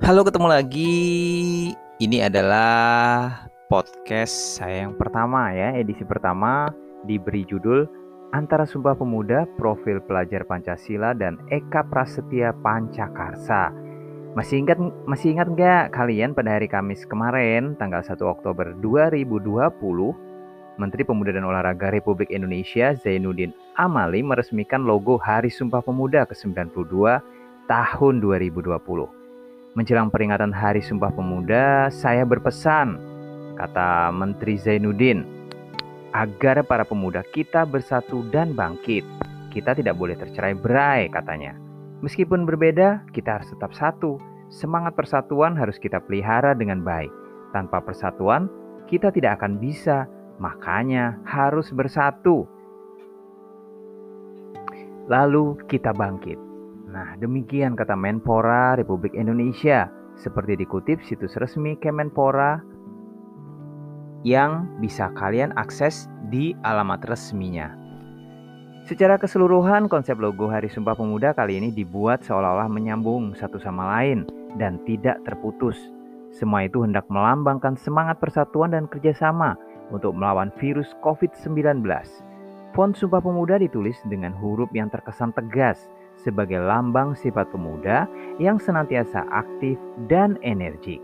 Halo, 0.00 0.24
ketemu 0.24 0.48
lagi. 0.48 0.96
Ini 2.00 2.32
adalah 2.32 3.44
podcast 3.68 4.56
saya 4.56 4.88
yang 4.88 4.96
pertama 4.96 5.52
ya, 5.52 5.76
edisi 5.76 6.08
pertama 6.08 6.72
diberi 7.04 7.44
judul 7.44 7.84
Antara 8.32 8.64
Sumpah 8.64 8.96
Pemuda, 8.96 9.44
Profil 9.60 10.00
Pelajar 10.08 10.48
Pancasila 10.48 11.12
dan 11.12 11.36
Eka 11.52 11.84
Prasetya 11.92 12.56
Pancakarsa. 12.64 13.76
Masih 14.32 14.64
ingat 14.64 14.80
masih 15.04 15.36
ingat 15.36 15.52
nggak 15.52 15.92
kalian 15.92 16.32
pada 16.32 16.56
hari 16.56 16.64
Kamis 16.64 17.04
kemarin, 17.04 17.76
tanggal 17.76 18.00
1 18.00 18.24
Oktober 18.24 18.72
2020, 18.80 19.68
Menteri 20.80 21.04
Pemuda 21.04 21.36
dan 21.36 21.44
Olahraga 21.44 21.92
Republik 21.92 22.32
Indonesia 22.32 22.96
Zainuddin 22.96 23.52
Amali 23.76 24.24
meresmikan 24.24 24.80
logo 24.80 25.20
Hari 25.20 25.52
Sumpah 25.52 25.84
Pemuda 25.84 26.24
ke-92 26.24 27.20
tahun 27.68 28.14
2020. 28.24 29.19
Menjelang 29.78 30.10
peringatan 30.10 30.50
Hari 30.50 30.82
Sumpah 30.82 31.14
Pemuda, 31.14 31.94
saya 31.94 32.26
berpesan, 32.26 32.98
kata 33.54 34.10
Menteri 34.10 34.58
Zainuddin, 34.58 35.22
agar 36.10 36.66
para 36.66 36.82
pemuda 36.82 37.22
kita 37.22 37.62
bersatu 37.62 38.26
dan 38.34 38.50
bangkit. 38.50 39.06
Kita 39.54 39.70
tidak 39.78 39.94
boleh 39.94 40.18
tercerai 40.18 40.58
berai, 40.58 41.06
katanya. 41.14 41.54
Meskipun 42.02 42.50
berbeda, 42.50 43.06
kita 43.14 43.38
harus 43.38 43.46
tetap 43.54 43.70
satu. 43.70 44.18
Semangat 44.50 44.98
persatuan 44.98 45.54
harus 45.54 45.78
kita 45.78 46.02
pelihara 46.02 46.50
dengan 46.58 46.82
baik. 46.82 47.14
Tanpa 47.54 47.78
persatuan, 47.78 48.50
kita 48.90 49.14
tidak 49.14 49.38
akan 49.38 49.62
bisa, 49.62 50.10
makanya 50.42 51.14
harus 51.22 51.70
bersatu. 51.70 52.42
Lalu 55.06 55.62
kita 55.70 55.94
bangkit. 55.94 56.49
Nah, 56.90 57.14
demikian 57.22 57.78
kata 57.78 57.94
Menpora 57.94 58.74
Republik 58.74 59.14
Indonesia 59.14 59.86
seperti 60.18 60.58
dikutip 60.58 60.98
situs 61.06 61.38
resmi 61.38 61.78
Kemenpora 61.78 62.58
yang 64.26 64.66
bisa 64.82 65.08
kalian 65.14 65.54
akses 65.54 66.10
di 66.28 66.52
alamat 66.66 67.06
resminya. 67.06 67.72
Secara 68.90 69.22
keseluruhan, 69.22 69.86
konsep 69.86 70.18
logo 70.18 70.50
Hari 70.50 70.66
Sumpah 70.66 70.98
Pemuda 70.98 71.30
kali 71.30 71.62
ini 71.62 71.70
dibuat 71.70 72.26
seolah-olah 72.26 72.66
menyambung 72.66 73.38
satu 73.38 73.62
sama 73.62 73.86
lain 73.86 74.26
dan 74.58 74.82
tidak 74.82 75.22
terputus. 75.22 75.78
Semua 76.34 76.66
itu 76.66 76.82
hendak 76.82 77.06
melambangkan 77.06 77.78
semangat 77.78 78.18
persatuan 78.18 78.74
dan 78.74 78.90
kerjasama 78.90 79.54
untuk 79.94 80.10
melawan 80.18 80.50
virus 80.58 80.90
COVID-19. 81.06 81.86
Font 82.74 82.94
Sumpah 82.98 83.22
Pemuda 83.22 83.62
ditulis 83.62 83.98
dengan 84.10 84.34
huruf 84.34 84.70
yang 84.74 84.90
terkesan 84.90 85.30
tegas, 85.38 85.90
sebagai 86.20 86.60
lambang 86.60 87.16
sifat 87.16 87.48
pemuda 87.50 88.04
yang 88.38 88.60
senantiasa 88.60 89.24
aktif 89.32 89.80
dan 90.06 90.36
energik. 90.44 91.00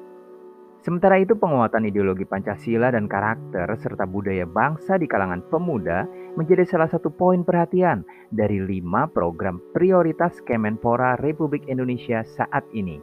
Sementara 0.86 1.19
itu 1.19 1.34
penguatan 1.34 1.83
ideologi 1.83 2.22
Pancasila 2.22 2.95
dan 2.95 3.11
karakter 3.11 3.67
serta 3.75 4.06
budaya 4.06 4.47
bangsa 4.47 4.94
di 4.94 5.11
kalangan 5.11 5.42
pemuda 5.50 6.06
menjadi 6.39 6.62
salah 6.62 6.87
satu 6.87 7.11
poin 7.11 7.42
perhatian 7.42 8.06
dari 8.31 8.62
lima 8.62 9.11
program 9.11 9.59
prioritas 9.75 10.39
Kemenpora 10.47 11.19
Republik 11.19 11.67
Indonesia 11.67 12.22
saat 12.22 12.62
ini. 12.70 13.03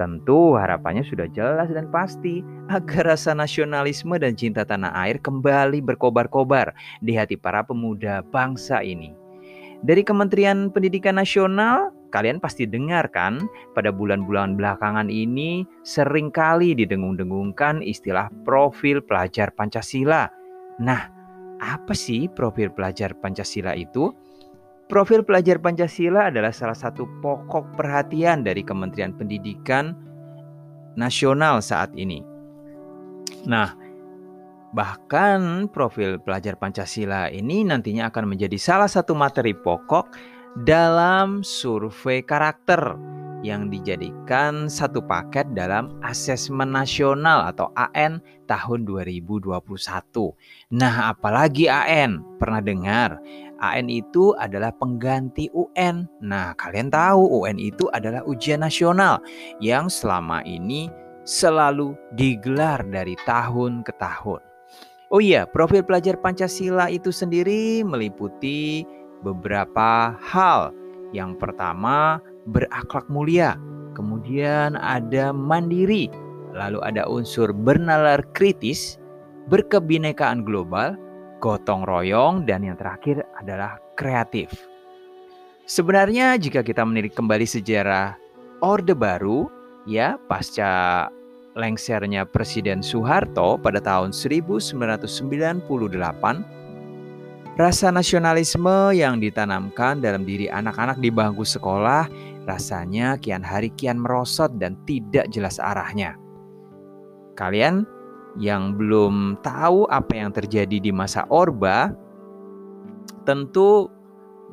Tentu 0.00 0.56
harapannya 0.56 1.04
sudah 1.04 1.28
jelas 1.28 1.68
dan 1.68 1.92
pasti 1.92 2.40
agar 2.72 3.12
rasa 3.12 3.36
nasionalisme 3.36 4.16
dan 4.16 4.32
cinta 4.32 4.64
tanah 4.64 4.96
air 5.04 5.20
kembali 5.20 5.84
berkobar-kobar 5.84 6.72
di 7.04 7.12
hati 7.12 7.36
para 7.36 7.60
pemuda 7.60 8.24
bangsa 8.24 8.80
ini. 8.80 9.21
Dari 9.82 10.06
Kementerian 10.06 10.70
Pendidikan 10.70 11.18
Nasional, 11.18 11.90
kalian 12.14 12.38
pasti 12.38 12.70
dengar 12.70 13.10
kan, 13.10 13.50
pada 13.74 13.90
bulan-bulan 13.90 14.54
belakangan 14.54 15.10
ini 15.10 15.66
sering 15.82 16.30
kali 16.30 16.78
didengung-dengungkan 16.78 17.82
istilah 17.82 18.30
profil 18.46 19.02
pelajar 19.02 19.50
Pancasila. 19.50 20.30
Nah, 20.78 21.02
apa 21.58 21.98
sih 21.98 22.30
profil 22.30 22.70
pelajar 22.70 23.18
Pancasila 23.18 23.74
itu? 23.74 24.14
Profil 24.86 25.26
pelajar 25.26 25.58
Pancasila 25.58 26.30
adalah 26.30 26.54
salah 26.54 26.78
satu 26.78 27.02
pokok 27.18 27.74
perhatian 27.74 28.46
dari 28.46 28.62
Kementerian 28.62 29.18
Pendidikan 29.18 29.98
Nasional 30.94 31.58
saat 31.58 31.90
ini. 31.98 32.22
Nah, 33.50 33.81
Bahkan 34.72 35.68
profil 35.68 36.16
pelajar 36.16 36.56
Pancasila 36.56 37.28
ini 37.28 37.60
nantinya 37.60 38.08
akan 38.08 38.32
menjadi 38.32 38.56
salah 38.56 38.88
satu 38.88 39.12
materi 39.12 39.52
pokok 39.52 40.16
dalam 40.64 41.44
survei 41.44 42.24
karakter 42.24 42.96
yang 43.42 43.68
dijadikan 43.68 44.70
satu 44.70 45.02
paket 45.02 45.50
dalam 45.52 45.98
asesmen 46.00 46.70
nasional 46.72 47.50
atau 47.50 47.68
AN 47.74 48.22
tahun 48.46 48.86
2021. 48.86 49.60
Nah, 50.72 50.94
apalagi 51.10 51.66
AN? 51.66 52.22
Pernah 52.38 52.62
dengar? 52.62 53.18
AN 53.58 53.90
itu 53.90 54.32
adalah 54.38 54.70
pengganti 54.72 55.50
UN. 55.52 56.06
Nah, 56.22 56.54
kalian 56.54 56.88
tahu 56.88 57.42
UN 57.42 57.58
itu 57.58 57.90
adalah 57.90 58.22
ujian 58.24 58.62
nasional 58.62 59.20
yang 59.58 59.90
selama 59.90 60.40
ini 60.46 60.86
selalu 61.26 61.98
digelar 62.14 62.82
dari 62.86 63.18
tahun 63.26 63.82
ke 63.82 63.92
tahun. 63.98 64.51
Oh 65.12 65.20
iya, 65.20 65.44
profil 65.44 65.84
pelajar 65.84 66.16
Pancasila 66.16 66.88
itu 66.88 67.12
sendiri 67.12 67.84
meliputi 67.84 68.80
beberapa 69.20 70.16
hal. 70.16 70.72
Yang 71.12 71.36
pertama, 71.36 72.16
berakhlak 72.48 73.04
mulia. 73.12 73.60
Kemudian 73.92 74.72
ada 74.80 75.28
mandiri, 75.36 76.08
lalu 76.56 76.80
ada 76.80 77.04
unsur 77.04 77.52
bernalar 77.52 78.24
kritis, 78.32 78.96
berkebinekaan 79.52 80.48
global, 80.48 80.96
gotong 81.44 81.84
royong, 81.84 82.48
dan 82.48 82.64
yang 82.64 82.80
terakhir 82.80 83.20
adalah 83.36 83.76
kreatif. 84.00 84.48
Sebenarnya 85.68 86.40
jika 86.40 86.64
kita 86.64 86.88
menilik 86.88 87.12
kembali 87.12 87.44
sejarah 87.44 88.16
Orde 88.64 88.96
Baru, 88.96 89.52
ya 89.84 90.16
pasca 90.24 91.12
lengsernya 91.52 92.24
Presiden 92.24 92.80
Soeharto 92.80 93.60
pada 93.60 93.80
tahun 93.80 94.12
1998, 94.12 95.12
rasa 97.60 97.92
nasionalisme 97.92 98.96
yang 98.96 99.20
ditanamkan 99.20 100.00
dalam 100.00 100.24
diri 100.24 100.48
anak-anak 100.48 100.96
di 101.00 101.12
bangku 101.12 101.44
sekolah 101.44 102.08
rasanya 102.48 103.20
kian 103.20 103.44
hari 103.44 103.70
kian 103.76 104.00
merosot 104.00 104.50
dan 104.58 104.74
tidak 104.88 105.28
jelas 105.30 105.62
arahnya. 105.62 106.18
Kalian 107.38 107.86
yang 108.40 108.74
belum 108.80 109.36
tahu 109.44 109.84
apa 109.92 110.12
yang 110.16 110.32
terjadi 110.32 110.80
di 110.80 110.90
masa 110.90 111.28
Orba, 111.28 111.92
tentu 113.28 113.92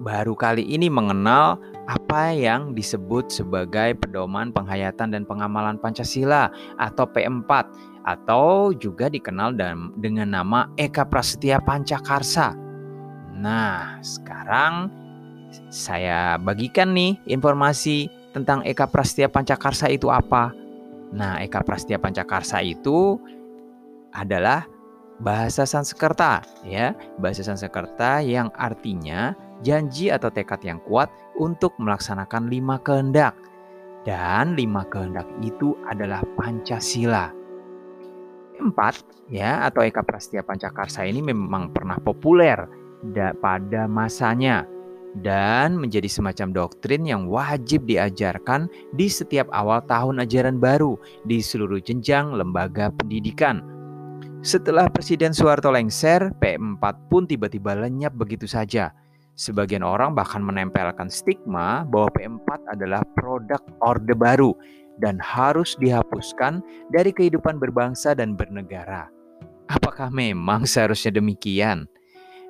baru 0.03 0.35
kali 0.35 0.63
ini 0.63 0.87
mengenal 0.91 1.59
apa 1.89 2.38
yang 2.38 2.77
disebut 2.77 3.33
sebagai 3.33 3.97
pedoman 3.97 4.53
penghayatan 4.53 5.09
dan 5.09 5.25
pengamalan 5.25 5.81
Pancasila 5.81 6.53
atau 6.77 7.09
P4 7.09 7.50
atau 8.05 8.69
juga 8.77 9.09
dikenal 9.09 9.57
dengan 9.97 10.29
nama 10.29 10.69
Eka 10.78 11.09
Prasetya 11.09 11.57
Pancakarsa. 11.57 12.53
Nah, 13.33 13.97
sekarang 14.05 14.94
saya 15.73 16.38
bagikan 16.38 16.94
nih 16.94 17.17
informasi 17.25 18.05
tentang 18.38 18.61
Eka 18.61 18.85
Prasetya 18.85 19.25
Pancakarsa 19.25 19.89
itu 19.89 20.13
apa. 20.13 20.53
Nah, 21.09 21.41
Eka 21.41 21.66
Prasetya 21.66 21.97
Pancakarsa 21.97 22.61
itu 22.61 23.17
adalah 24.13 24.69
bahasa 25.17 25.66
Sanskerta 25.66 26.46
ya, 26.61 26.93
bahasa 27.17 27.41
Sanskerta 27.41 28.22
yang 28.22 28.53
artinya 28.53 29.34
janji 29.59 30.08
atau 30.08 30.31
tekad 30.31 30.64
yang 30.64 30.79
kuat 30.87 31.11
untuk 31.40 31.74
melaksanakan 31.80 32.52
lima 32.52 32.78
kehendak. 32.84 33.34
Dan 34.03 34.56
lima 34.56 34.88
kehendak 34.88 35.28
itu 35.44 35.76
adalah 35.88 36.24
Pancasila. 36.36 37.32
Empat, 38.59 39.03
ya, 39.32 39.64
atau 39.64 39.84
Eka 39.84 40.03
Prastia 40.03 40.44
Pancakarsa 40.44 41.08
ini 41.08 41.24
memang 41.24 41.72
pernah 41.72 41.96
populer 42.00 42.59
pada 43.40 43.88
masanya 43.88 44.68
dan 45.24 45.80
menjadi 45.80 46.06
semacam 46.06 46.52
doktrin 46.53 47.08
yang 47.08 47.26
wajib 47.32 47.88
diajarkan 47.88 48.70
di 48.94 49.08
setiap 49.09 49.47
awal 49.56 49.82
tahun 49.88 50.22
ajaran 50.22 50.59
baru 50.59 51.00
di 51.26 51.40
seluruh 51.40 51.82
jenjang 51.82 52.36
lembaga 52.36 52.91
pendidikan. 52.94 53.64
Setelah 54.40 54.88
Presiden 54.88 55.36
Soeharto 55.36 55.72
lengser, 55.74 56.32
P4 56.40 56.84
pun 57.12 57.28
tiba-tiba 57.28 57.76
lenyap 57.76 58.16
begitu 58.16 58.47
saja 58.47 58.96
Sebagian 59.40 59.88
orang 59.88 60.20
bahkan 60.20 60.44
menempelkan 60.44 61.08
stigma 61.08 61.88
bahwa 61.88 62.12
P4 62.12 62.76
adalah 62.76 63.00
produk 63.16 63.64
Orde 63.80 64.12
Baru 64.12 64.52
dan 65.00 65.16
harus 65.24 65.80
dihapuskan 65.80 66.59
dari 66.91 67.16
kehidupan 67.16 67.56
berbangsa 67.56 68.12
dan 68.12 68.36
bernegara. 68.36 69.08
Apakah 69.72 70.12
memang 70.12 70.68
seharusnya 70.68 71.16
demikian? 71.24 71.88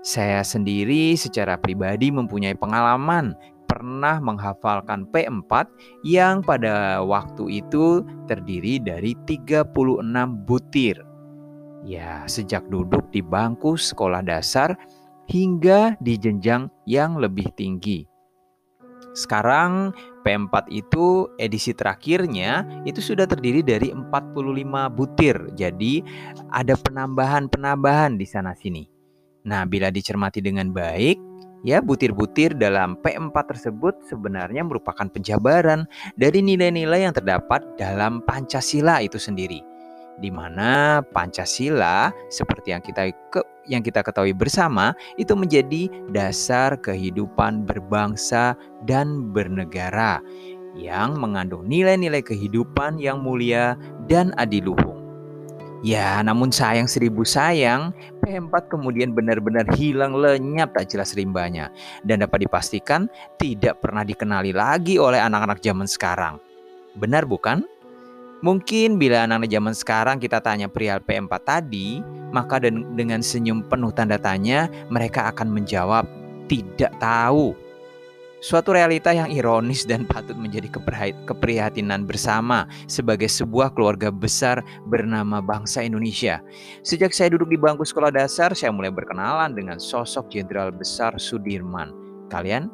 Saya 0.02 0.42
sendiri 0.42 1.14
secara 1.14 1.62
pribadi 1.62 2.10
mempunyai 2.10 2.58
pengalaman 2.58 3.38
pernah 3.70 4.18
menghafalkan 4.18 5.06
P4 5.14 5.70
yang 6.02 6.42
pada 6.42 7.06
waktu 7.06 7.62
itu 7.62 8.02
terdiri 8.26 8.82
dari 8.82 9.14
36 9.30 9.78
butir. 10.42 11.06
Ya, 11.86 12.26
sejak 12.26 12.66
duduk 12.74 13.14
di 13.14 13.22
bangku 13.22 13.78
sekolah 13.78 14.26
dasar 14.26 14.74
hingga 15.30 15.94
di 16.02 16.18
jenjang 16.18 16.74
yang 16.90 17.22
lebih 17.22 17.54
tinggi. 17.54 18.02
Sekarang 19.14 19.94
P4 20.26 20.70
itu 20.74 21.30
edisi 21.38 21.74
terakhirnya 21.74 22.66
itu 22.86 23.00
sudah 23.02 23.30
terdiri 23.30 23.62
dari 23.62 23.94
45 23.94 24.90
butir. 24.90 25.38
Jadi 25.54 26.02
ada 26.50 26.74
penambahan-penambahan 26.74 28.18
di 28.18 28.26
sana 28.26 28.58
sini. 28.58 28.86
Nah, 29.46 29.66
bila 29.66 29.90
dicermati 29.90 30.44
dengan 30.44 30.70
baik, 30.70 31.18
ya 31.66 31.82
butir-butir 31.82 32.54
dalam 32.58 33.00
P4 33.02 33.34
tersebut 33.34 34.06
sebenarnya 34.06 34.62
merupakan 34.66 35.08
penjabaran 35.10 35.90
dari 36.20 36.44
nilai-nilai 36.46 37.10
yang 37.10 37.16
terdapat 37.16 37.66
dalam 37.80 38.22
Pancasila 38.26 39.02
itu 39.02 39.18
sendiri 39.18 39.69
di 40.20 40.30
mana 40.30 41.00
Pancasila 41.16 42.12
seperti 42.28 42.76
yang 42.76 42.84
kita 42.84 43.12
ke, 43.32 43.42
yang 43.68 43.84
kita 43.84 44.04
ketahui 44.04 44.36
bersama 44.36 44.92
itu 45.16 45.34
menjadi 45.34 45.88
dasar 46.12 46.76
kehidupan 46.80 47.64
berbangsa 47.64 48.54
dan 48.84 49.32
bernegara 49.32 50.20
yang 50.78 51.18
mengandung 51.18 51.66
nilai-nilai 51.66 52.22
kehidupan 52.22 53.02
yang 53.02 53.24
mulia 53.24 53.80
dan 54.06 54.36
adiluhung. 54.38 55.00
Ya, 55.80 56.20
namun 56.20 56.52
sayang 56.52 56.92
seribu 56.92 57.24
sayang, 57.24 57.96
P4 58.20 58.52
kemudian 58.68 59.16
benar-benar 59.16 59.64
hilang 59.80 60.12
lenyap 60.12 60.76
tak 60.76 60.92
jelas 60.92 61.16
rimbanya 61.16 61.72
dan 62.04 62.20
dapat 62.20 62.44
dipastikan 62.44 63.08
tidak 63.40 63.80
pernah 63.80 64.04
dikenali 64.04 64.52
lagi 64.52 65.00
oleh 65.00 65.24
anak-anak 65.24 65.64
zaman 65.64 65.88
sekarang. 65.88 66.36
Benar 67.00 67.24
bukan? 67.24 67.64
Mungkin 68.40 68.96
bila 68.96 69.28
anak-anak 69.28 69.52
zaman 69.52 69.76
sekarang 69.76 70.16
kita 70.16 70.40
tanya 70.40 70.72
perihal 70.72 71.04
P4 71.04 71.34
tadi, 71.44 72.00
maka 72.32 72.64
dengan 72.96 73.20
senyum 73.20 73.68
penuh 73.68 73.92
tanda 73.92 74.16
tanya, 74.16 74.72
mereka 74.88 75.28
akan 75.28 75.52
menjawab 75.52 76.08
tidak 76.48 76.96
tahu. 77.04 77.52
Suatu 78.40 78.72
realita 78.72 79.12
yang 79.12 79.28
ironis 79.28 79.84
dan 79.84 80.08
patut 80.08 80.40
menjadi 80.40 80.72
keprihatinan 81.28 82.08
bersama 82.08 82.64
sebagai 82.88 83.28
sebuah 83.28 83.76
keluarga 83.76 84.08
besar 84.08 84.64
bernama 84.88 85.44
bangsa 85.44 85.84
Indonesia. 85.84 86.40
Sejak 86.80 87.12
saya 87.12 87.36
duduk 87.36 87.52
di 87.52 87.60
bangku 87.60 87.84
sekolah 87.84 88.16
dasar, 88.16 88.56
saya 88.56 88.72
mulai 88.72 88.96
berkenalan 88.96 89.52
dengan 89.52 89.76
sosok 89.76 90.32
Jenderal 90.32 90.72
Besar 90.72 91.20
Sudirman. 91.20 91.92
Kalian 92.32 92.72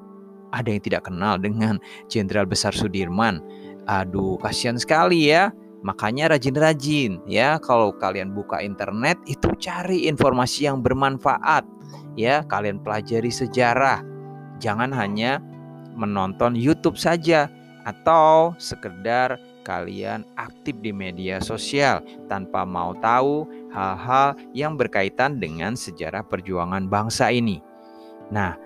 ada 0.54 0.70
yang 0.70 0.86
tidak 0.86 1.10
kenal 1.10 1.42
dengan 1.42 1.82
Jenderal 2.14 2.46
Besar 2.46 2.70
Sudirman? 2.70 3.42
Aduh, 3.86 4.42
kasihan 4.42 4.78
sekali 4.78 5.30
ya. 5.30 5.54
Makanya 5.86 6.34
rajin-rajin 6.34 7.22
ya 7.30 7.62
kalau 7.62 7.94
kalian 7.94 8.34
buka 8.34 8.58
internet 8.58 9.22
itu 9.30 9.54
cari 9.62 10.10
informasi 10.10 10.66
yang 10.66 10.82
bermanfaat 10.82 11.62
ya, 12.18 12.42
kalian 12.50 12.82
pelajari 12.82 13.30
sejarah. 13.30 14.02
Jangan 14.58 14.90
hanya 14.90 15.38
menonton 15.94 16.58
YouTube 16.58 16.98
saja 16.98 17.46
atau 17.86 18.58
sekedar 18.58 19.38
kalian 19.62 20.26
aktif 20.42 20.74
di 20.82 20.90
media 20.90 21.38
sosial 21.38 22.02
tanpa 22.26 22.66
mau 22.66 22.98
tahu 22.98 23.46
hal-hal 23.70 24.34
yang 24.58 24.74
berkaitan 24.74 25.38
dengan 25.38 25.78
sejarah 25.78 26.26
perjuangan 26.26 26.90
bangsa 26.90 27.30
ini. 27.30 27.62
Nah, 28.34 28.58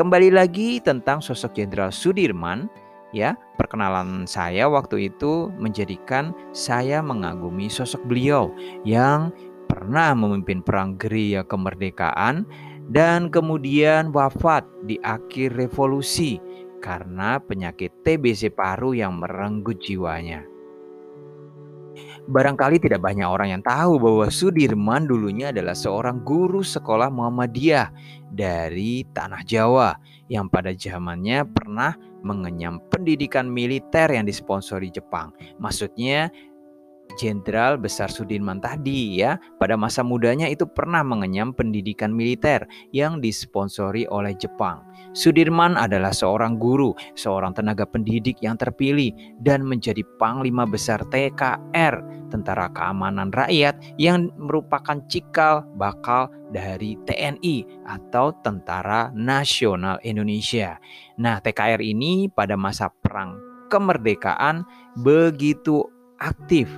kembali 0.00 0.32
lagi 0.32 0.80
tentang 0.80 1.20
sosok 1.20 1.60
Jenderal 1.60 1.92
Sudirman 1.92 2.72
ya 3.12 3.36
perkenalan 3.60 4.24
saya 4.24 4.66
waktu 4.66 5.12
itu 5.12 5.52
menjadikan 5.60 6.32
saya 6.50 7.04
mengagumi 7.04 7.68
sosok 7.68 8.00
beliau 8.08 8.50
yang 8.82 9.30
pernah 9.68 10.12
memimpin 10.12 10.60
perang 10.60 11.00
gerilya 11.00 11.44
kemerdekaan 11.48 12.44
dan 12.92 13.32
kemudian 13.32 14.12
wafat 14.12 14.66
di 14.84 15.00
akhir 15.00 15.54
revolusi 15.56 16.36
karena 16.82 17.38
penyakit 17.38 17.94
TBC 18.02 18.52
paru 18.52 18.92
yang 18.92 19.22
merenggut 19.22 19.78
jiwanya. 19.78 20.51
Barangkali 22.22 22.78
tidak 22.78 23.02
banyak 23.02 23.26
orang 23.26 23.58
yang 23.58 23.62
tahu 23.66 23.98
bahwa 23.98 24.30
Sudirman 24.30 25.10
dulunya 25.10 25.50
adalah 25.50 25.74
seorang 25.74 26.22
guru 26.22 26.62
sekolah 26.62 27.10
Muhammadiyah 27.10 27.90
dari 28.30 29.02
tanah 29.10 29.42
Jawa 29.42 29.98
yang 30.30 30.46
pada 30.46 30.70
zamannya 30.70 31.42
pernah 31.50 31.98
mengenyam 32.22 32.78
pendidikan 32.94 33.50
militer 33.50 34.06
yang 34.14 34.22
disponsori 34.22 34.94
Jepang. 34.94 35.34
Maksudnya 35.58 36.30
Jenderal 37.18 37.76
Besar 37.76 38.08
Sudirman 38.12 38.60
tadi 38.60 39.20
ya 39.20 39.40
pada 39.58 39.74
masa 39.76 40.00
mudanya 40.00 40.48
itu 40.48 40.64
pernah 40.68 41.00
mengenyam 41.00 41.52
pendidikan 41.52 42.12
militer 42.12 42.64
yang 42.92 43.20
disponsori 43.20 44.08
oleh 44.08 44.36
Jepang. 44.36 44.84
Sudirman 45.12 45.76
adalah 45.76 46.12
seorang 46.14 46.56
guru, 46.56 46.96
seorang 47.12 47.52
tenaga 47.52 47.84
pendidik 47.84 48.40
yang 48.40 48.56
terpilih 48.56 49.12
dan 49.44 49.64
menjadi 49.64 50.00
panglima 50.16 50.64
besar 50.64 51.04
TKR, 51.08 51.94
Tentara 52.32 52.72
Keamanan 52.72 53.28
Rakyat 53.28 54.00
yang 54.00 54.32
merupakan 54.40 54.96
cikal 55.04 55.68
bakal 55.76 56.32
dari 56.48 56.96
TNI 57.04 57.84
atau 57.84 58.32
Tentara 58.40 59.12
Nasional 59.12 60.00
Indonesia. 60.00 60.80
Nah, 61.20 61.44
TKR 61.44 61.84
ini 61.84 62.32
pada 62.32 62.56
masa 62.56 62.88
perang 62.88 63.36
kemerdekaan 63.68 64.64
begitu 65.00 65.84
aktif 66.20 66.68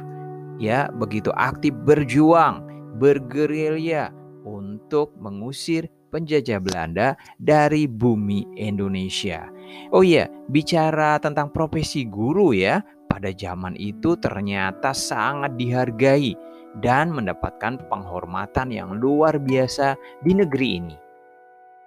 ya 0.59 0.91
begitu 0.95 1.31
aktif 1.35 1.75
berjuang, 1.85 2.65
bergerilya 2.99 4.11
untuk 4.45 5.17
mengusir 5.19 5.89
penjajah 6.15 6.63
Belanda 6.63 7.19
dari 7.43 7.91
bumi 7.91 8.47
Indonesia. 8.55 9.51
Oh 9.91 10.07
iya, 10.07 10.31
bicara 10.47 11.19
tentang 11.19 11.51
profesi 11.51 12.07
guru 12.07 12.55
ya, 12.55 12.79
pada 13.11 13.35
zaman 13.35 13.75
itu 13.75 14.15
ternyata 14.19 14.95
sangat 14.95 15.59
dihargai 15.59 16.39
dan 16.83 17.11
mendapatkan 17.11 17.83
penghormatan 17.91 18.71
yang 18.71 18.99
luar 18.99 19.39
biasa 19.39 19.99
di 20.23 20.35
negeri 20.35 20.69
ini. 20.79 20.97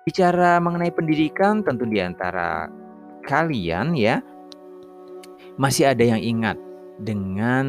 Bicara 0.08 0.60
mengenai 0.63 0.91
pendidikan 0.91 1.63
tentu 1.68 1.84
di 1.84 2.00
antara 2.00 2.72
kalian 3.27 3.91
ya 3.91 4.24
masih 5.60 5.91
ada 5.91 6.15
yang 6.15 6.24
ingat 6.24 6.56
dengan 7.01 7.66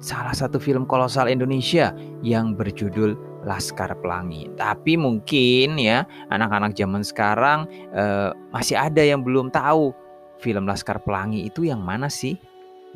salah 0.00 0.32
satu 0.32 0.56
film 0.56 0.88
kolosal 0.88 1.28
Indonesia 1.28 1.92
yang 2.24 2.56
berjudul 2.56 3.16
Laskar 3.44 3.92
Pelangi. 4.00 4.48
Tapi 4.56 4.96
mungkin 4.96 5.76
ya 5.76 6.06
anak-anak 6.32 6.72
zaman 6.78 7.04
sekarang 7.04 7.68
eh, 7.92 8.30
masih 8.54 8.78
ada 8.78 9.02
yang 9.02 9.20
belum 9.20 9.52
tahu 9.52 9.92
film 10.40 10.64
Laskar 10.64 11.02
Pelangi 11.04 11.46
itu 11.46 11.68
yang 11.68 11.82
mana 11.84 12.08
sih? 12.08 12.38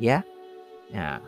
Ya. 0.01 0.25
Nah, 0.91 1.21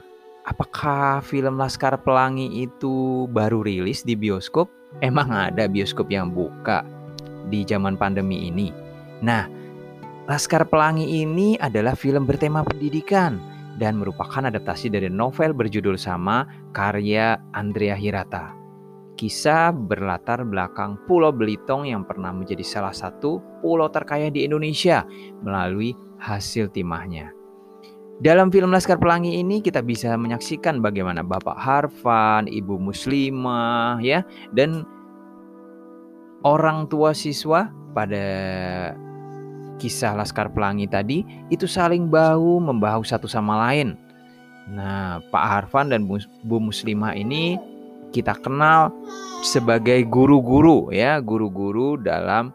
apakah 0.47 1.21
film 1.21 1.59
Laskar 1.59 1.99
Pelangi 2.01 2.65
itu 2.65 3.27
baru 3.29 3.61
rilis 3.61 4.01
di 4.01 4.17
bioskop? 4.17 4.71
Emang 5.05 5.29
ada 5.29 5.69
bioskop 5.69 6.09
yang 6.09 6.33
buka 6.33 6.81
di 7.53 7.61
zaman 7.61 7.99
pandemi 7.99 8.49
ini? 8.49 8.73
Nah, 9.21 9.45
Laskar 10.25 10.65
Pelangi 10.65 11.21
ini 11.21 11.57
adalah 11.57 11.93
film 11.93 12.25
bertema 12.25 12.61
pendidikan 12.65 13.58
dan 13.79 13.97
merupakan 13.97 14.43
adaptasi 14.51 14.91
dari 14.91 15.07
novel 15.07 15.55
berjudul 15.55 15.95
sama 15.95 16.43
karya 16.75 17.39
Andrea 17.55 17.95
Hirata. 17.95 18.51
Kisah 19.15 19.71
berlatar 19.75 20.43
belakang 20.47 20.99
Pulau 21.07 21.31
Belitung 21.31 21.87
yang 21.87 22.03
pernah 22.07 22.31
menjadi 22.31 22.63
salah 22.63 22.95
satu 22.95 23.43
pulau 23.59 23.91
terkaya 23.91 24.31
di 24.31 24.47
Indonesia 24.47 25.03
melalui 25.43 25.91
hasil 26.19 26.71
timahnya. 26.71 27.31
Dalam 28.19 28.51
film 28.51 28.71
Laskar 28.71 28.99
Pelangi 28.99 29.39
ini 29.39 29.63
kita 29.63 29.79
bisa 29.79 30.11
menyaksikan 30.19 30.83
bagaimana 30.83 31.23
Bapak 31.23 31.55
Harfan, 31.55 32.51
Ibu 32.51 32.75
Muslimah 32.75 33.99
ya 34.03 34.27
dan 34.51 34.83
orang 36.43 36.87
tua 36.91 37.15
siswa 37.15 37.71
pada 37.95 38.27
kisah 39.79 40.13
Laskar 40.19 40.51
Pelangi 40.51 40.85
tadi 40.85 41.23
itu 41.47 41.63
saling 41.63 42.11
bahu 42.11 42.59
membahu 42.59 43.01
satu 43.07 43.25
sama 43.25 43.55
lain. 43.71 43.95
Nah, 44.69 45.23
Pak 45.33 45.45
Harfan 45.47 45.89
dan 45.89 46.05
Bu 46.05 46.59
Muslimah 46.61 47.15
ini 47.17 47.57
kita 48.11 48.37
kenal 48.37 48.93
sebagai 49.41 50.03
guru-guru 50.05 50.91
ya, 50.91 51.17
guru-guru 51.23 51.97
dalam 51.97 52.51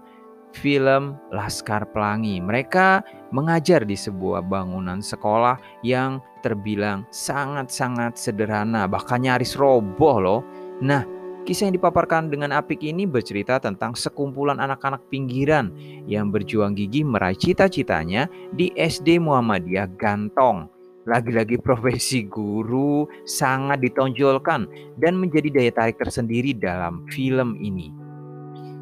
film 0.55 1.19
Laskar 1.35 1.91
Pelangi. 1.91 2.39
Mereka 2.39 3.03
mengajar 3.35 3.83
di 3.83 3.99
sebuah 3.99 4.47
bangunan 4.47 5.03
sekolah 5.03 5.59
yang 5.83 6.23
terbilang 6.47 7.03
sangat-sangat 7.11 8.15
sederhana, 8.15 8.87
bahkan 8.87 9.19
nyaris 9.27 9.59
roboh 9.59 10.23
loh. 10.23 10.41
Nah, 10.79 11.03
Kisah 11.45 11.69
yang 11.69 11.77
dipaparkan 11.77 12.33
dengan 12.33 12.57
apik 12.57 12.81
ini 12.81 13.05
bercerita 13.05 13.61
tentang 13.61 13.93
sekumpulan 13.93 14.57
anak-anak 14.57 15.05
pinggiran 15.13 15.69
yang 16.09 16.33
berjuang 16.33 16.73
gigih 16.73 17.05
meraih 17.05 17.37
cita-citanya 17.37 18.33
di 18.57 18.73
SD 18.73 19.21
Muhammadiyah 19.21 19.93
Gantong. 20.01 20.73
Lagi-lagi 21.05 21.61
profesi 21.61 22.25
guru 22.25 23.05
sangat 23.29 23.85
ditonjolkan 23.85 24.65
dan 24.97 25.21
menjadi 25.21 25.53
daya 25.53 25.73
tarik 25.77 26.01
tersendiri 26.01 26.57
dalam 26.57 27.05
film 27.13 27.61
ini. 27.61 27.93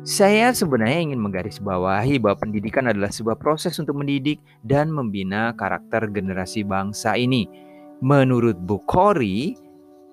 Saya 0.07 0.55
sebenarnya 0.55 1.11
ingin 1.11 1.19
menggarisbawahi 1.19 2.23
bahwa 2.23 2.47
pendidikan 2.47 2.87
adalah 2.87 3.11
sebuah 3.11 3.43
proses 3.43 3.75
untuk 3.83 3.99
mendidik 3.99 4.39
dan 4.63 4.87
membina 4.87 5.51
karakter 5.59 6.07
generasi 6.15 6.63
bangsa 6.63 7.19
ini. 7.19 7.51
Menurut 7.99 8.55
Bukhari, 8.55 9.59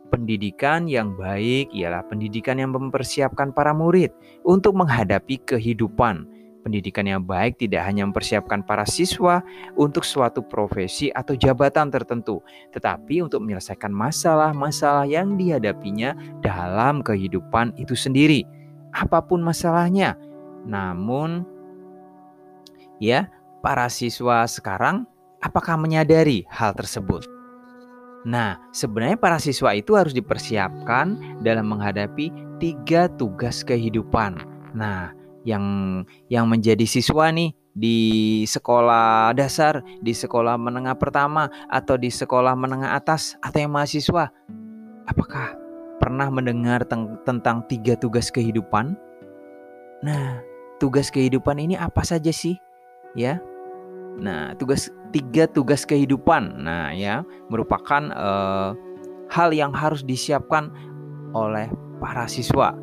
Pendidikan 0.09 0.89
yang 0.89 1.13
baik 1.13 1.69
ialah 1.69 2.01
pendidikan 2.01 2.57
yang 2.57 2.73
mempersiapkan 2.73 3.53
para 3.53 3.77
murid 3.77 4.09
untuk 4.41 4.73
menghadapi 4.73 5.37
kehidupan. 5.45 6.25
Pendidikan 6.65 7.05
yang 7.07 7.23
baik 7.23 7.61
tidak 7.61 7.85
hanya 7.85 8.03
mempersiapkan 8.09 8.65
para 8.65 8.83
siswa 8.89 9.45
untuk 9.77 10.03
suatu 10.03 10.41
profesi 10.43 11.07
atau 11.13 11.37
jabatan 11.37 11.93
tertentu, 11.93 12.41
tetapi 12.73 13.21
untuk 13.21 13.45
menyelesaikan 13.45 13.93
masalah-masalah 13.93 15.05
yang 15.05 15.37
dihadapinya 15.37 16.17
dalam 16.41 16.99
kehidupan 17.05 17.77
itu 17.79 17.93
sendiri, 17.95 18.43
apa 18.91 19.23
pun 19.23 19.39
masalahnya. 19.39 20.17
Namun, 20.67 21.47
ya, 22.99 23.31
para 23.63 23.87
siswa 23.87 24.43
sekarang 24.49 25.07
apakah 25.39 25.79
menyadari 25.79 26.43
hal 26.51 26.75
tersebut? 26.75 27.38
Nah, 28.27 28.59
sebenarnya 28.75 29.15
para 29.15 29.39
siswa 29.39 29.71
itu 29.71 29.95
harus 29.95 30.11
dipersiapkan 30.11 31.39
dalam 31.39 31.71
menghadapi 31.71 32.31
tiga 32.59 33.07
tugas 33.15 33.63
kehidupan. 33.63 34.35
Nah, 34.75 35.15
yang 35.47 35.63
yang 36.27 36.51
menjadi 36.51 36.83
siswa 36.83 37.31
nih 37.31 37.55
di 37.71 37.99
sekolah 38.43 39.31
dasar, 39.31 39.79
di 40.03 40.11
sekolah 40.11 40.59
menengah 40.59 40.99
pertama, 40.99 41.47
atau 41.71 41.95
di 41.95 42.11
sekolah 42.11 42.59
menengah 42.59 42.91
atas, 42.91 43.39
atau 43.39 43.63
yang 43.63 43.71
mahasiswa, 43.71 44.27
apakah 45.07 45.55
pernah 46.03 46.27
mendengar 46.27 46.83
tentang 47.23 47.63
tiga 47.71 47.95
tugas 47.95 48.27
kehidupan? 48.27 48.99
Nah, 50.03 50.43
tugas 50.83 51.07
kehidupan 51.07 51.55
ini 51.55 51.79
apa 51.79 52.03
saja 52.03 52.35
sih? 52.35 52.59
Ya, 53.15 53.39
Nah, 54.19 54.51
tugas 54.59 54.91
tiga 55.09 55.49
tugas 55.49 55.85
kehidupan. 55.85 56.63
Nah, 56.63 56.93
ya, 56.93 57.25
merupakan 57.49 58.09
uh, 58.13 58.73
hal 59.29 59.49
yang 59.53 59.73
harus 59.73 60.05
disiapkan 60.05 60.73
oleh 61.33 61.69
para 62.01 62.25
siswa. 62.25 62.73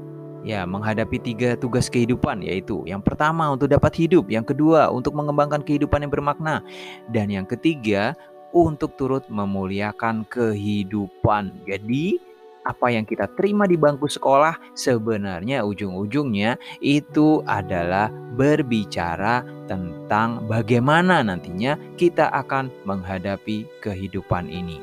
Ya, 0.47 0.63
menghadapi 0.63 1.19
tiga 1.19 1.59
tugas 1.59 1.91
kehidupan 1.91 2.39
yaitu 2.39 2.87
yang 2.87 3.03
pertama 3.03 3.51
untuk 3.51 3.67
dapat 3.67 3.91
hidup, 3.99 4.31
yang 4.31 4.47
kedua 4.47 4.95
untuk 4.95 5.11
mengembangkan 5.19 5.59
kehidupan 5.67 6.07
yang 6.07 6.13
bermakna, 6.15 6.63
dan 7.11 7.27
yang 7.27 7.43
ketiga 7.43 8.15
untuk 8.55 8.95
turut 8.95 9.27
memuliakan 9.27 10.23
kehidupan. 10.31 11.51
Jadi, 11.67 12.23
apa 12.67 12.91
yang 12.91 13.07
kita 13.07 13.31
terima 13.39 13.71
di 13.71 13.79
bangku 13.79 14.11
sekolah 14.11 14.75
sebenarnya 14.75 15.63
ujung-ujungnya 15.63 16.59
itu 16.83 17.47
adalah 17.47 18.11
berbicara 18.35 19.47
tentang 19.71 20.45
bagaimana 20.51 21.23
nantinya 21.23 21.79
kita 21.95 22.27
akan 22.35 22.69
menghadapi 22.83 23.65
kehidupan 23.79 24.51
ini. 24.51 24.83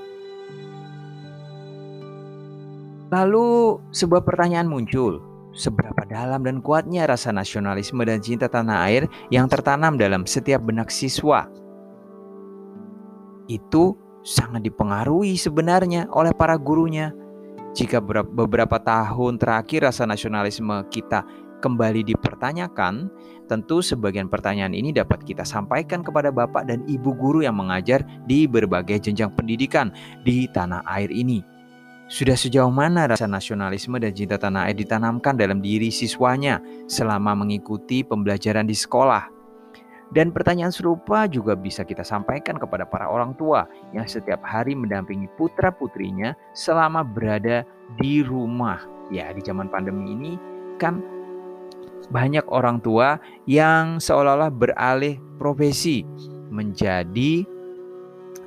Lalu 3.14 3.78
sebuah 3.94 4.26
pertanyaan 4.26 4.66
muncul, 4.66 5.22
seberapa 5.54 6.02
dalam 6.10 6.42
dan 6.42 6.66
kuatnya 6.66 7.06
rasa 7.06 7.30
nasionalisme 7.30 8.02
dan 8.02 8.18
cinta 8.18 8.50
tanah 8.50 8.90
air 8.90 9.06
yang 9.30 9.46
tertanam 9.46 10.02
dalam 10.02 10.26
setiap 10.26 10.66
benak 10.66 10.90
siswa? 10.90 11.46
Itu 13.46 14.02
sangat 14.26 14.66
dipengaruhi 14.66 15.38
sebenarnya 15.38 16.10
oleh 16.10 16.34
para 16.34 16.58
gurunya 16.58 17.14
jika 17.74 17.98
beberapa 18.06 18.78
tahun 18.78 19.42
terakhir 19.42 19.90
rasa 19.90 20.06
nasionalisme 20.06 20.86
kita 20.94 21.26
kembali 21.58 22.06
dipertanyakan, 22.06 23.10
tentu 23.50 23.82
sebagian 23.82 24.30
pertanyaan 24.30 24.78
ini 24.78 24.94
dapat 24.94 25.26
kita 25.26 25.42
sampaikan 25.42 26.06
kepada 26.06 26.30
Bapak 26.30 26.70
dan 26.70 26.86
Ibu 26.86 27.18
guru 27.18 27.42
yang 27.42 27.58
mengajar 27.58 28.06
di 28.30 28.46
berbagai 28.46 29.10
jenjang 29.10 29.34
pendidikan 29.34 29.90
di 30.22 30.46
tanah 30.52 30.86
air 30.86 31.10
ini. 31.10 31.42
Sudah 32.12 32.38
sejauh 32.38 32.70
mana 32.70 33.10
rasa 33.10 33.26
nasionalisme 33.26 33.98
dan 33.98 34.14
cinta 34.14 34.38
tanah 34.38 34.70
air 34.70 34.78
ditanamkan 34.78 35.34
dalam 35.34 35.64
diri 35.64 35.90
siswanya 35.90 36.62
selama 36.86 37.34
mengikuti 37.34 38.06
pembelajaran 38.06 38.70
di 38.70 38.76
sekolah? 38.78 39.43
Dan 40.14 40.30
pertanyaan 40.30 40.70
serupa 40.70 41.26
juga 41.26 41.58
bisa 41.58 41.82
kita 41.82 42.06
sampaikan 42.06 42.62
kepada 42.62 42.86
para 42.86 43.10
orang 43.10 43.34
tua 43.34 43.66
yang 43.98 44.06
setiap 44.06 44.46
hari 44.46 44.78
mendampingi 44.78 45.26
putra-putrinya 45.42 46.38
selama 46.54 47.02
berada 47.02 47.66
di 47.98 48.22
rumah. 48.22 48.78
Ya, 49.10 49.34
di 49.34 49.42
zaman 49.42 49.74
pandemi 49.74 50.14
ini 50.14 50.34
kan 50.78 51.02
banyak 52.14 52.46
orang 52.54 52.78
tua 52.86 53.18
yang 53.50 53.98
seolah-olah 53.98 54.54
beralih 54.54 55.18
profesi 55.42 56.06
menjadi 56.54 57.42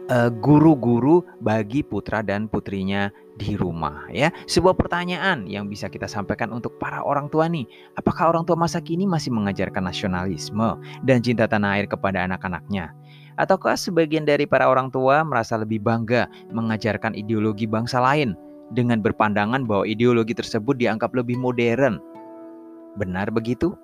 eh, 0.07 0.31
guru-guru 0.39 1.27
bagi 1.43 1.83
putra 1.83 2.23
dan 2.23 2.47
putrinya 2.47 3.11
di 3.37 3.55
rumah 3.55 4.09
ya. 4.11 4.33
Sebuah 4.49 4.75
pertanyaan 4.75 5.45
yang 5.45 5.69
bisa 5.69 5.93
kita 5.93 6.09
sampaikan 6.09 6.51
untuk 6.51 6.81
para 6.81 7.05
orang 7.05 7.29
tua 7.29 7.47
nih. 7.47 7.69
Apakah 8.01 8.33
orang 8.33 8.49
tua 8.49 8.57
masa 8.57 8.81
kini 8.81 9.05
masih 9.05 9.31
mengajarkan 9.33 9.85
nasionalisme 9.85 10.81
dan 11.05 11.21
cinta 11.21 11.45
tanah 11.45 11.81
air 11.81 11.87
kepada 11.87 12.25
anak-anaknya? 12.25 12.97
Ataukah 13.37 13.77
sebagian 13.77 14.25
dari 14.25 14.49
para 14.49 14.65
orang 14.65 14.89
tua 14.89 15.21
merasa 15.21 15.61
lebih 15.61 15.85
bangga 15.85 16.25
mengajarkan 16.49 17.13
ideologi 17.13 17.69
bangsa 17.69 18.01
lain 18.01 18.33
dengan 18.73 19.05
berpandangan 19.05 19.69
bahwa 19.69 19.85
ideologi 19.85 20.33
tersebut 20.33 20.81
dianggap 20.81 21.13
lebih 21.13 21.37
modern? 21.37 22.01
Benar 22.97 23.29
begitu? 23.29 23.77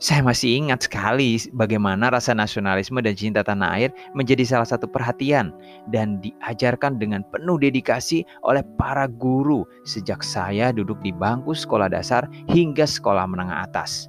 Saya 0.00 0.24
masih 0.24 0.64
ingat 0.64 0.88
sekali 0.88 1.36
bagaimana 1.52 2.08
rasa 2.08 2.32
nasionalisme 2.32 3.04
dan 3.04 3.12
cinta 3.12 3.44
tanah 3.44 3.68
air 3.76 3.92
menjadi 4.16 4.48
salah 4.48 4.64
satu 4.64 4.88
perhatian 4.88 5.52
dan 5.92 6.16
diajarkan 6.24 6.96
dengan 6.96 7.20
penuh 7.28 7.60
dedikasi 7.60 8.24
oleh 8.40 8.64
para 8.80 9.04
guru 9.04 9.68
sejak 9.84 10.24
saya 10.24 10.72
duduk 10.72 10.96
di 11.04 11.12
bangku 11.12 11.52
sekolah 11.52 11.92
dasar 11.92 12.24
hingga 12.48 12.88
sekolah 12.88 13.28
menengah 13.28 13.68
atas. 13.68 14.08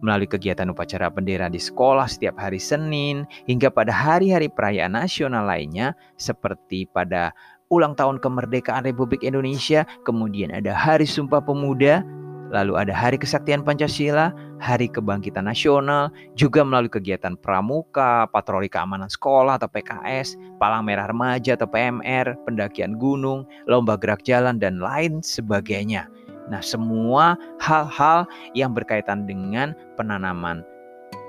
Melalui 0.00 0.32
kegiatan 0.32 0.72
upacara 0.72 1.12
bendera 1.12 1.52
di 1.52 1.60
sekolah 1.60 2.08
setiap 2.08 2.40
hari 2.40 2.56
Senin 2.56 3.28
hingga 3.44 3.68
pada 3.68 3.92
hari-hari 3.92 4.48
perayaan 4.48 4.96
nasional 4.96 5.44
lainnya 5.44 5.92
seperti 6.16 6.88
pada 6.88 7.36
ulang 7.68 7.92
tahun 7.92 8.16
kemerdekaan 8.24 8.88
Republik 8.88 9.20
Indonesia, 9.20 9.84
kemudian 10.08 10.56
ada 10.56 10.72
Hari 10.72 11.04
Sumpah 11.04 11.44
Pemuda, 11.44 12.00
Lalu 12.48 12.80
ada 12.80 12.94
Hari 12.96 13.20
Kesaktian 13.20 13.60
Pancasila, 13.60 14.32
Hari 14.58 14.88
Kebangkitan 14.88 15.44
Nasional, 15.44 16.08
juga 16.32 16.64
melalui 16.64 16.88
kegiatan 16.88 17.36
pramuka, 17.36 18.24
patroli 18.32 18.72
keamanan 18.72 19.12
sekolah 19.12 19.60
atau 19.60 19.68
PKS, 19.68 20.40
Palang 20.56 20.88
Merah 20.88 21.08
Remaja 21.08 21.60
atau 21.60 21.68
PMR, 21.68 22.32
pendakian 22.48 22.96
gunung, 22.96 23.44
lomba 23.68 24.00
gerak 24.00 24.24
jalan, 24.24 24.56
dan 24.56 24.80
lain 24.80 25.20
sebagainya. 25.20 26.08
Nah, 26.48 26.64
semua 26.64 27.36
hal-hal 27.60 28.24
yang 28.56 28.72
berkaitan 28.72 29.28
dengan 29.28 29.76
penanaman 30.00 30.64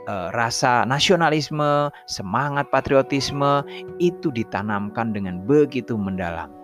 uh, 0.07 0.31
rasa 0.31 0.87
nasionalisme, 0.87 1.91
semangat 2.07 2.71
patriotisme 2.71 3.61
itu 3.99 4.31
ditanamkan 4.31 5.11
dengan 5.11 5.43
begitu 5.43 5.99
mendalam. 5.99 6.58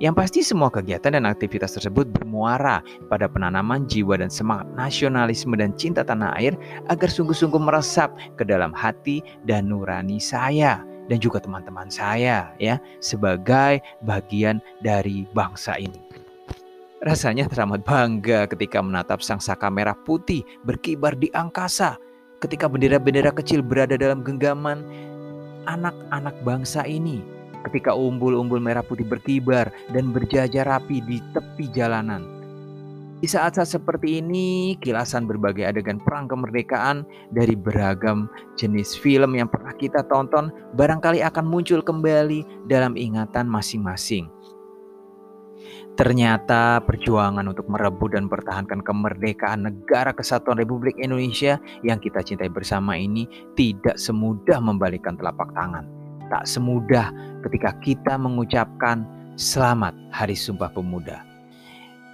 Yang 0.00 0.14
pasti 0.16 0.40
semua 0.40 0.72
kegiatan 0.72 1.12
dan 1.12 1.28
aktivitas 1.28 1.76
tersebut 1.76 2.08
bermuara 2.08 2.80
pada 3.12 3.28
penanaman 3.28 3.84
jiwa 3.84 4.16
dan 4.16 4.32
semangat 4.32 4.64
nasionalisme 4.72 5.52
dan 5.60 5.76
cinta 5.76 6.00
tanah 6.00 6.32
air 6.40 6.56
agar 6.88 7.12
sungguh-sungguh 7.12 7.60
meresap 7.60 8.16
ke 8.40 8.48
dalam 8.48 8.72
hati 8.72 9.20
dan 9.44 9.68
nurani 9.68 10.16
saya 10.16 10.80
dan 11.12 11.20
juga 11.20 11.44
teman-teman 11.44 11.92
saya 11.92 12.48
ya 12.56 12.80
sebagai 13.04 13.84
bagian 14.08 14.64
dari 14.80 15.28
bangsa 15.36 15.76
ini. 15.76 16.00
Rasanya 17.04 17.44
teramat 17.52 17.84
bangga 17.84 18.48
ketika 18.48 18.80
menatap 18.80 19.20
sang 19.20 19.40
saka 19.40 19.68
merah 19.68 19.96
putih 20.08 20.40
berkibar 20.64 21.12
di 21.12 21.28
angkasa 21.36 22.00
ketika 22.40 22.72
bendera-bendera 22.72 23.36
kecil 23.36 23.60
berada 23.60 24.00
dalam 24.00 24.24
genggaman 24.24 24.80
anak-anak 25.68 26.40
bangsa 26.40 26.88
ini 26.88 27.20
ketika 27.68 27.92
umbul-umbul 27.92 28.62
merah 28.62 28.84
putih 28.84 29.04
berkibar 29.04 29.68
dan 29.92 30.14
berjajar 30.14 30.64
rapi 30.64 31.02
di 31.04 31.18
tepi 31.34 31.68
jalanan. 31.74 32.40
Di 33.20 33.28
saat-saat 33.28 33.68
seperti 33.68 34.24
ini, 34.24 34.80
kilasan 34.80 35.28
berbagai 35.28 35.68
adegan 35.68 36.00
perang 36.00 36.24
kemerdekaan 36.24 37.04
dari 37.28 37.52
beragam 37.52 38.32
jenis 38.56 38.96
film 38.96 39.36
yang 39.36 39.44
pernah 39.44 39.76
kita 39.76 40.08
tonton 40.08 40.48
barangkali 40.72 41.20
akan 41.20 41.44
muncul 41.44 41.84
kembali 41.84 42.64
dalam 42.64 42.96
ingatan 42.96 43.44
masing-masing. 43.44 44.24
Ternyata 46.00 46.80
perjuangan 46.80 47.44
untuk 47.44 47.68
merebut 47.68 48.16
dan 48.16 48.24
pertahankan 48.24 48.80
kemerdekaan 48.80 49.68
negara 49.68 50.16
kesatuan 50.16 50.56
Republik 50.56 50.96
Indonesia 50.96 51.60
yang 51.84 52.00
kita 52.00 52.24
cintai 52.24 52.48
bersama 52.48 52.96
ini 52.96 53.28
tidak 53.52 54.00
semudah 54.00 54.64
membalikkan 54.64 55.20
telapak 55.20 55.52
tangan. 55.52 55.99
Tak 56.30 56.46
semudah 56.46 57.10
ketika 57.42 57.74
kita 57.82 58.14
mengucapkan 58.14 59.02
selamat 59.34 59.92
Hari 60.14 60.38
Sumpah 60.38 60.70
Pemuda. 60.70 61.26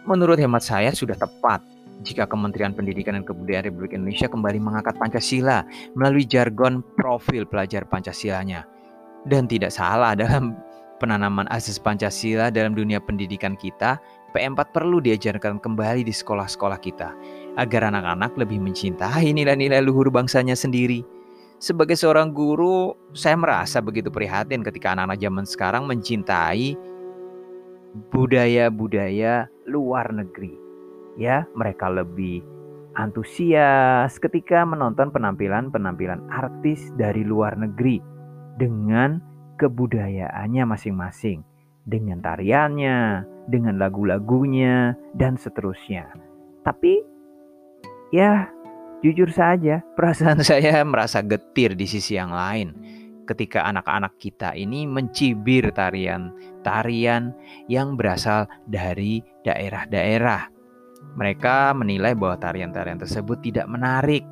Menurut 0.08 0.40
hemat 0.40 0.64
saya 0.64 0.88
sudah 0.88 1.12
tepat 1.20 1.61
jika 2.00 2.25
Kementerian 2.25 2.73
Pendidikan 2.73 3.12
dan 3.12 3.28
Kebudayaan 3.28 3.68
Republik 3.68 3.92
Indonesia 3.92 4.25
kembali 4.25 4.56
mengangkat 4.56 4.96
Pancasila 4.96 5.68
melalui 5.92 6.25
jargon 6.25 6.80
profil 6.96 7.44
pelajar 7.44 7.85
Pancasilanya. 7.85 8.64
Dan 9.28 9.44
tidak 9.44 9.75
salah 9.76 10.16
dalam 10.16 10.56
penanaman 10.96 11.44
asas 11.52 11.76
Pancasila 11.76 12.49
dalam 12.49 12.73
dunia 12.73 13.02
pendidikan 13.02 13.52
kita, 13.52 14.00
P4 14.32 14.73
perlu 14.73 15.00
diajarkan 15.00 15.61
kembali 15.61 16.04
di 16.04 16.12
sekolah-sekolah 16.12 16.80
kita 16.80 17.12
agar 17.56 17.88
anak-anak 17.92 18.37
lebih 18.37 18.64
mencintai 18.64 19.32
nilai-nilai 19.32 19.80
luhur 19.85 20.08
bangsanya 20.08 20.56
sendiri. 20.56 21.15
Sebagai 21.56 21.96
seorang 21.96 22.36
guru, 22.36 22.92
saya 23.16 23.32
merasa 23.32 23.80
begitu 23.80 24.12
prihatin 24.12 24.60
ketika 24.60 24.92
anak-anak 24.92 25.18
zaman 25.25 25.44
sekarang 25.48 25.82
mencintai 25.88 26.76
budaya-budaya 28.12 29.48
luar 29.64 30.12
negeri. 30.12 30.52
Ya, 31.16 31.48
mereka 31.56 31.88
lebih 31.88 32.44
antusias 33.00 34.20
ketika 34.20 34.68
menonton 34.68 35.08
penampilan-penampilan 35.08 36.28
artis 36.28 36.92
dari 37.00 37.25
luar 37.25 37.56
negeri 37.56 38.04
dengan 38.60 39.25
kebudayaannya 39.56 40.64
masing-masing, 40.68 41.40
dengan 41.88 42.20
tariannya, 42.20 43.25
dengan 43.48 43.80
lagu-lagunya, 43.80 44.92
dan 45.16 45.40
seterusnya. 45.40 46.12
Tapi, 46.68 47.00
ya, 48.12 48.52
jujur 49.06 49.30
saja, 49.30 49.86
perasaan 49.94 50.42
saya 50.46 50.82
merasa 50.82 51.22
getir 51.22 51.78
di 51.78 51.86
sisi 51.86 52.18
yang 52.18 52.34
lain. 52.34 52.75
Ketika 53.26 53.66
anak-anak 53.66 54.18
kita 54.22 54.54
ini 54.54 54.86
mencibir 54.86 55.75
tarian-tarian 55.75 57.34
yang 57.66 57.98
berasal 57.98 58.46
dari 58.70 59.18
daerah-daerah. 59.42 60.46
Mereka 61.18 61.75
menilai 61.75 62.14
bahwa 62.14 62.38
tarian-tarian 62.38 63.02
tersebut 63.02 63.42
tidak 63.42 63.66
menarik, 63.66 64.22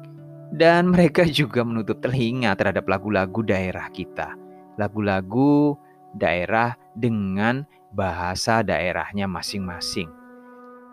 dan 0.54 0.90
mereka 0.90 1.26
juga 1.38 1.66
menutup 1.66 1.98
telinga 2.02 2.54
terhadap 2.54 2.86
lagu-lagu 2.86 3.42
daerah 3.42 3.90
kita. 3.90 4.34
Lagu-lagu 4.78 5.74
daerah 6.14 6.78
dengan 6.94 7.66
bahasa 7.94 8.62
daerahnya 8.62 9.26
masing-masing. 9.26 10.10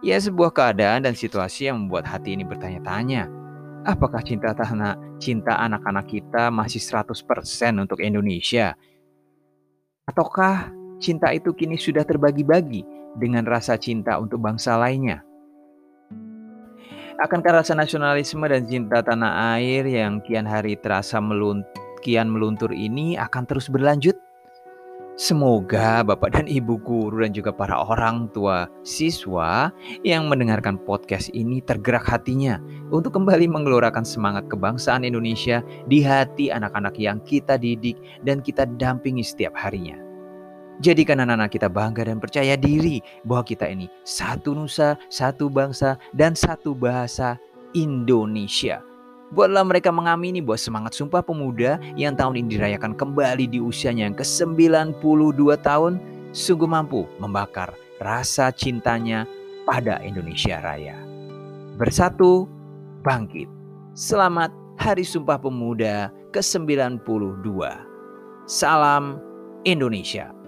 Ya 0.02 0.18
sebuah 0.18 0.50
keadaan 0.54 1.06
dan 1.06 1.14
situasi 1.14 1.70
yang 1.70 1.86
membuat 1.86 2.10
hati 2.10 2.34
ini 2.34 2.42
bertanya-tanya, 2.42 3.30
apakah 3.86 4.22
cinta 4.22 4.54
tanah, 4.54 4.98
cinta 5.18 5.58
anak-anak 5.58 6.06
kita 6.10 6.54
masih 6.54 6.82
100% 6.82 7.14
untuk 7.82 8.00
Indonesia? 8.02 8.78
Ataukah 10.06 10.70
cinta 11.02 11.34
itu 11.34 11.54
kini 11.54 11.78
sudah 11.78 12.06
terbagi-bagi 12.06 12.86
dengan 13.18 13.46
rasa 13.46 13.78
cinta 13.78 14.18
untuk 14.22 14.42
bangsa 14.42 14.78
lainnya? 14.78 15.26
Akankah 17.22 17.62
rasa 17.62 17.78
nasionalisme 17.78 18.42
dan 18.50 18.66
cinta 18.66 19.06
tanah 19.06 19.54
air 19.58 19.86
yang 19.86 20.26
kian 20.26 20.50
hari 20.50 20.74
terasa 20.74 21.22
meluntur 21.22 21.70
kian 22.02 22.34
meluntur 22.34 22.74
ini 22.74 23.14
akan 23.14 23.46
terus 23.46 23.70
berlanjut? 23.70 24.18
Semoga 25.20 26.08
Bapak 26.08 26.34
dan 26.34 26.48
Ibu 26.48 26.80
guru 26.82 27.22
dan 27.22 27.36
juga 27.36 27.52
para 27.52 27.76
orang 27.76 28.32
tua 28.32 28.72
siswa 28.82 29.68
yang 30.08 30.32
mendengarkan 30.32 30.80
podcast 30.82 31.28
ini 31.36 31.60
tergerak 31.60 32.08
hatinya 32.08 32.64
untuk 32.96 33.20
kembali 33.20 33.46
menggelorakan 33.52 34.08
semangat 34.08 34.48
kebangsaan 34.48 35.04
Indonesia 35.04 35.60
di 35.92 36.00
hati 36.00 36.48
anak-anak 36.48 36.96
yang 36.96 37.20
kita 37.28 37.60
didik 37.60 38.00
dan 38.24 38.40
kita 38.40 38.64
dampingi 38.80 39.22
setiap 39.22 39.52
harinya. 39.60 40.00
Jadikan 40.82 41.22
anak-anak 41.22 41.54
kita 41.54 41.70
bangga 41.70 42.08
dan 42.10 42.18
percaya 42.18 42.58
diri 42.58 43.04
bahwa 43.22 43.46
kita 43.46 43.70
ini 43.70 43.86
satu 44.02 44.58
nusa, 44.58 44.98
satu 45.14 45.52
bangsa, 45.52 46.00
dan 46.18 46.34
satu 46.34 46.74
bahasa 46.74 47.38
Indonesia. 47.78 48.91
Buatlah 49.32 49.64
mereka 49.64 49.96
mengamini 49.96 50.44
bahwa 50.44 50.60
semangat 50.60 50.92
Sumpah 51.00 51.24
Pemuda 51.24 51.80
yang 51.96 52.20
tahun 52.20 52.44
ini 52.44 52.60
dirayakan 52.60 52.92
kembali 53.00 53.48
di 53.48 53.64
usianya 53.64 54.12
yang 54.12 54.18
ke-92 54.20 55.40
tahun 55.64 56.04
sungguh 56.36 56.68
mampu 56.68 57.08
membakar 57.16 57.72
rasa 58.04 58.52
cintanya 58.52 59.24
pada 59.64 60.04
Indonesia 60.04 60.60
Raya. 60.60 61.00
Bersatu, 61.80 62.44
bangkit. 63.08 63.48
Selamat 63.96 64.52
Hari 64.76 65.08
Sumpah 65.08 65.40
Pemuda 65.40 66.12
ke-92. 66.36 67.48
Salam 68.52 69.16
Indonesia. 69.64 70.41